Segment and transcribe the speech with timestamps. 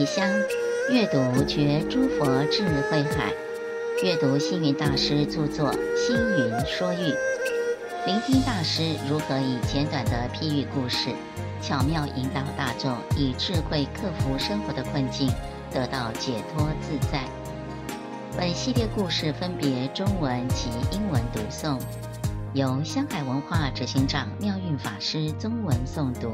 [0.00, 0.26] 提香，
[0.90, 3.34] 阅读觉诸佛智慧海，
[4.02, 7.12] 阅读星云大师著作《星云说喻》，
[8.06, 11.10] 聆听大师如何以简短的譬喻故事，
[11.60, 15.28] 巧妙引导大众以智慧克服生活的困境，
[15.70, 17.20] 得到解脱自在。
[18.38, 21.78] 本系列故事分别中文及英文读诵，
[22.54, 26.32] 由香海文化执行长妙运法师中文诵读。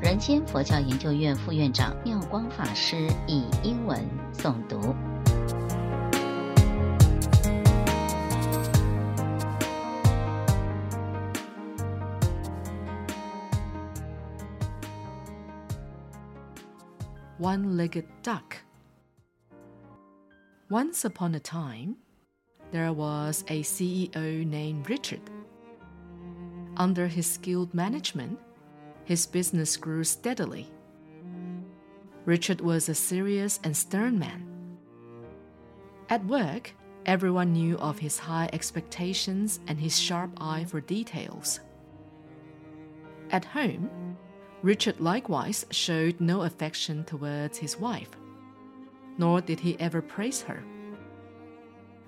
[0.00, 4.94] 人间佛教研究院副院长妙光法师以英文诵读。
[17.38, 18.64] One-legged duck.
[20.70, 21.96] Once upon a time,
[22.72, 25.20] there was a CEO named Richard.
[26.76, 28.38] Under his skilled management,
[29.09, 30.69] his business grew steadily.
[32.25, 34.45] Richard was a serious and stern man.
[36.09, 36.75] At work,
[37.07, 41.59] everyone knew of his high expectations and his sharp eye for details.
[43.31, 44.15] At home,
[44.61, 48.11] Richard likewise showed no affection towards his wife,
[49.17, 50.63] nor did he ever praise her.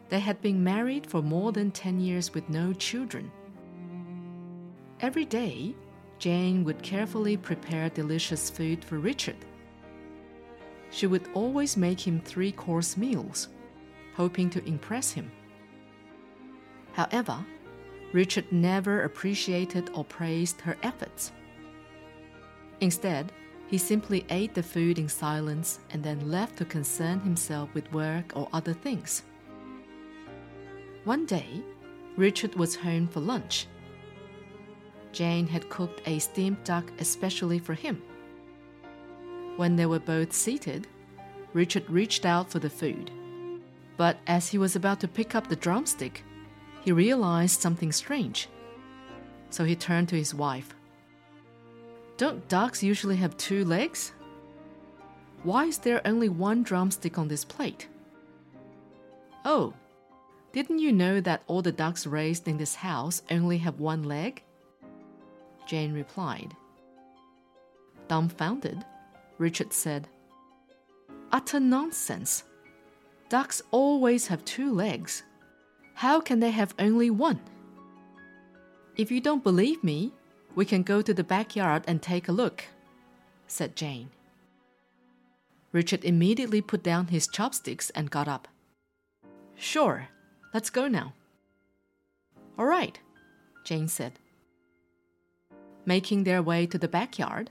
[0.10, 3.32] They had been married for more than 10 years with no children.
[5.00, 5.74] Every day,
[6.22, 9.38] Jane would carefully prepare delicious food for Richard.
[10.92, 13.48] She would always make him three course meals,
[14.16, 15.32] hoping to impress him.
[16.94, 17.44] However,
[18.14, 21.32] Richard never appreciated or praised her efforts.
[22.82, 23.32] Instead,
[23.68, 28.34] he simply ate the food in silence and then left to concern himself with work
[28.36, 29.24] or other things.
[31.04, 31.64] One day,
[32.16, 33.66] Richard was home for lunch
[35.12, 38.02] Jane had cooked a steamed duck especially for him.
[39.58, 40.88] When they were both seated,
[41.54, 43.12] Richard reached out for the food.
[43.98, 46.24] But as he was about to pick up the drumstick,
[46.84, 48.48] he realized something strange.
[49.50, 50.74] So he turned to his wife.
[52.18, 54.14] Don't ducks usually have two legs?
[55.44, 57.88] Why is there only one drumstick on this plate?
[59.44, 59.74] Oh,
[60.54, 64.44] didn't you know that all the ducks raised in this house only have one leg?
[65.72, 66.54] Jane replied.
[68.10, 68.84] Dumbfounded,
[69.38, 70.10] Richard said,
[71.32, 72.44] Utter nonsense.
[73.30, 75.24] Ducks always have two legs.
[75.94, 77.40] How can they have only one?
[78.98, 80.12] If you don't believe me,
[80.56, 82.66] we can go to the backyard and take a look,
[83.48, 84.10] said Jane.
[85.72, 88.50] Richard immediately put down his chopsticks and got up.
[89.56, 90.10] Sure,
[90.54, 91.14] let's go now.
[92.60, 93.00] All right,
[93.64, 94.20] Jane said.
[95.86, 97.50] Making their way to the backyard,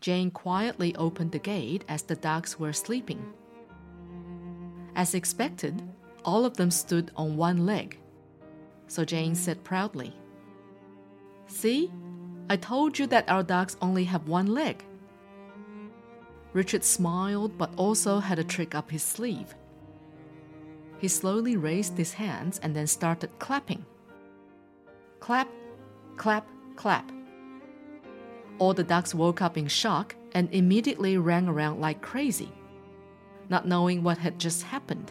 [0.00, 3.32] Jane quietly opened the gate as the dogs were sleeping.
[4.96, 5.82] As expected,
[6.24, 7.98] all of them stood on one leg.
[8.88, 10.14] So Jane said proudly,
[11.46, 11.90] See,
[12.48, 14.84] I told you that our dogs only have one leg.
[16.52, 19.54] Richard smiled but also had a trick up his sleeve.
[20.98, 23.86] He slowly raised his hands and then started clapping.
[25.20, 25.48] Clap,
[26.16, 27.10] clap, clap.
[28.60, 32.52] All the ducks woke up in shock and immediately ran around like crazy,
[33.48, 35.10] not knowing what had just happened.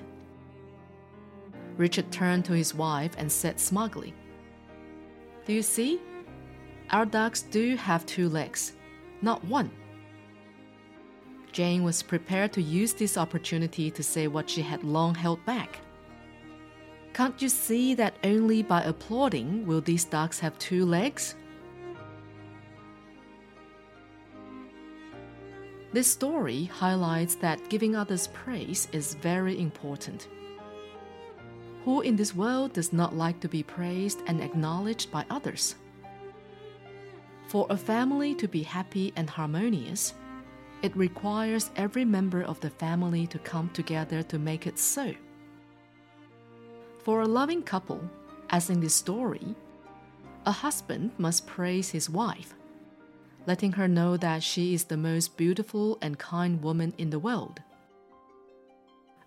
[1.76, 4.14] Richard turned to his wife and said smugly,
[5.48, 6.00] Do you see?
[6.92, 8.74] Our ducks do have two legs,
[9.24, 9.72] not one.
[11.52, 15.80] Jane was prepared to use this opportunity to say what she had long held back.
[17.14, 21.34] Can't you see that only by applauding will these ducks have two legs?
[25.92, 30.28] This story highlights that giving others praise is very important.
[31.84, 35.74] Who in this world does not like to be praised and acknowledged by others?
[37.48, 40.14] For a family to be happy and harmonious,
[40.84, 45.16] it requires every member of the family to come together to make it so.
[47.00, 48.08] For a loving couple,
[48.52, 49.56] as in this story,
[50.46, 52.54] a husband must praise his wife
[53.50, 57.60] letting her know that she is the most beautiful and kind woman in the world.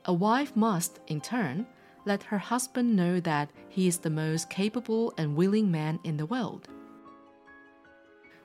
[0.05, 1.67] A wife must, in turn,
[2.05, 6.27] let her husband know that he is the most capable and willing man in the
[6.27, 6.69] world.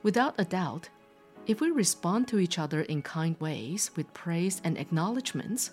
[0.01, 0.89] Without a doubt,
[1.45, 5.69] if we respond to each other in kind ways with praise and acknowledgments,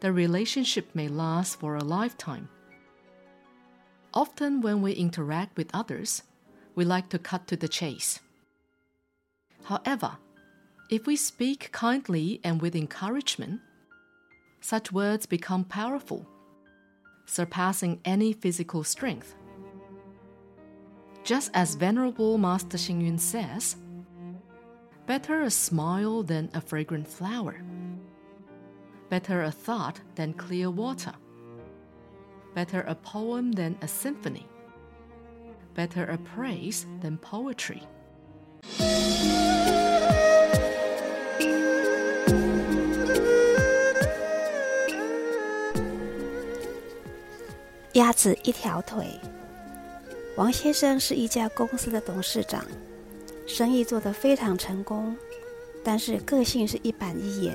[0.00, 2.48] the relationship may last for a lifetime.
[4.12, 6.24] Often, when we interact with others,
[6.74, 8.18] we like to cut to the chase.
[9.64, 10.18] However,
[10.92, 13.62] If we speak kindly and with encouragement,
[14.60, 16.26] such words become powerful,
[17.24, 19.34] surpassing any physical strength.
[21.24, 23.76] Just as Venerable Master Xing says,
[25.06, 27.62] better a smile than a fragrant flower,
[29.08, 31.14] better a thought than clear water,
[32.54, 34.46] better a poem than a symphony,
[35.72, 37.82] better a praise than poetry.
[47.94, 49.06] 鸭子一条腿。
[50.36, 52.64] 王先生是一家公司的董事长，
[53.46, 55.14] 生意做得非常成功，
[55.84, 57.54] 但是个性是一板一眼。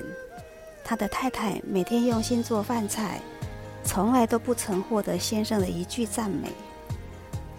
[0.83, 3.19] 他的太太每天用心做饭菜，
[3.83, 6.49] 从来都不曾获得先生的一句赞美。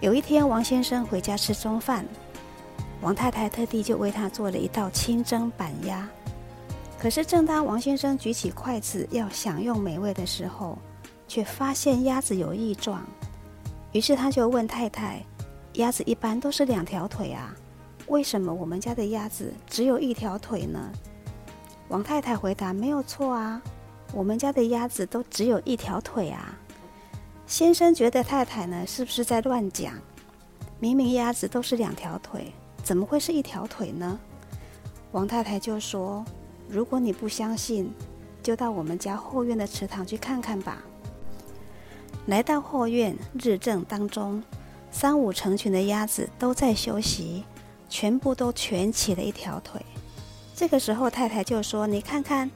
[0.00, 2.06] 有一天，王先生回家吃中饭，
[3.00, 6.08] 王太太特地就为他做了一道清蒸板鸭。
[6.96, 10.78] 可是，正当王先生举起筷子要享用美味的时候，
[11.28, 13.06] 却发现鸭子有异状，
[13.92, 15.22] 于是他就问太太
[15.74, 17.54] ：“鸭子一般都是两条腿啊，
[18.06, 20.90] 为什么我们家的鸭子只有一条腿呢？”
[21.88, 23.62] 王太太回答：“没有错啊，
[24.12, 26.58] 我们家的鸭子都只有一条腿啊。”
[27.46, 29.94] 先生觉得太太呢是不是在乱讲？
[30.80, 32.52] 明明鸭子都是两条腿，
[32.82, 34.18] 怎么会是一条腿呢？
[35.12, 36.24] 王太太就说
[36.68, 37.90] ：“如果你不相信，
[38.42, 40.82] 就到我们家后院的池塘去看看吧。”
[42.28, 44.42] 来到后院，日正当中，
[44.90, 47.42] 三五成群的鸭子都在休息，
[47.88, 49.80] 全部都蜷起了一条腿。
[50.54, 52.50] 这个时候，太太就说：“你看看，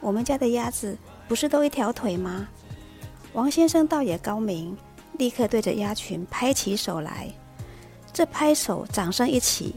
[0.00, 0.96] 我们家的鸭子
[1.26, 2.46] 不是都一条腿吗？”
[3.34, 4.76] 王先生倒也高明，
[5.18, 7.28] 立刻对着鸭群拍起手来。
[8.12, 9.74] 这拍手，掌声一起，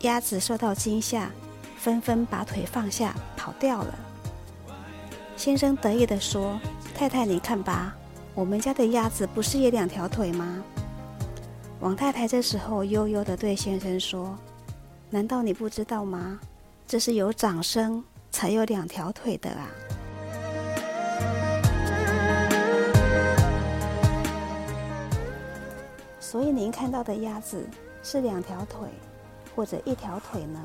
[0.00, 1.30] 鸭子受到惊吓，
[1.76, 3.94] 纷纷把腿放下，跑掉了。
[5.36, 6.58] 先生得意地说
[6.96, 7.94] ：“太太，你看吧。”
[8.36, 10.62] 我们家的鸭子不是也两条腿吗？
[11.80, 14.36] 王太太这时候悠悠地对先生说
[15.08, 16.38] ：“难道你不知道吗？
[16.86, 19.70] 这是有掌声才有两条腿的啊！”
[26.20, 27.66] 所以您看到的鸭子
[28.02, 28.86] 是两条腿，
[29.54, 30.60] 或者一条腿呢？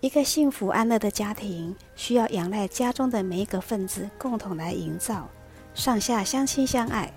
[0.00, 5.26] 一个幸福安乐的家庭需要仰赖家中的每一个分子共同来营造。
[5.80, 7.10] 上下相亲相爱，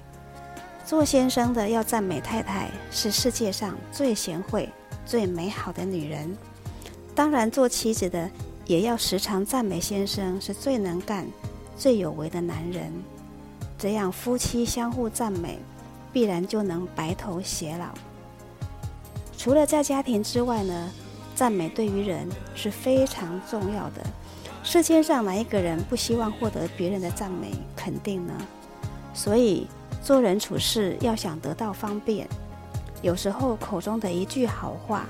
[0.85, 4.69] 做先生的要赞美太太是世界上最贤惠、
[5.05, 6.33] 最美好的女人。
[7.13, 8.31] 当然，做妻子的
[8.65, 11.27] 也要时常赞美先生是最能干、
[11.75, 12.89] 最有为的男人。
[13.77, 15.59] 这样夫妻相互赞美，
[16.13, 17.87] 必然就能白头偕老。
[19.37, 20.89] 除了在家庭之外呢，
[21.35, 22.25] 赞美对于人
[22.55, 24.01] 是非常重要的。
[24.63, 28.33] 世界上哪一个人不希望获得别人的赞美肯定呢？
[29.13, 29.67] 所以
[30.01, 32.27] 做人处事要想得到方便，
[33.01, 35.05] 有时候口中的一句好话，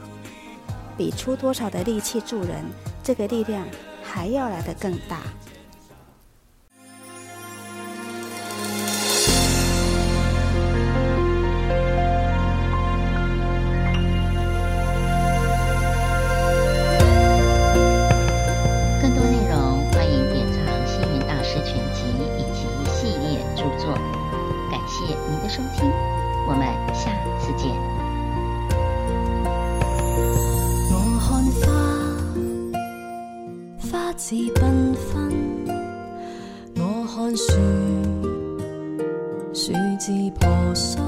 [0.98, 2.66] 比出多少的力气助人，
[3.04, 3.66] 这个力量
[4.04, 5.22] 还要来得更大。
[34.04, 35.32] 花自缤纷；
[36.76, 37.54] 我看树，
[39.54, 41.02] 树枝婆娑，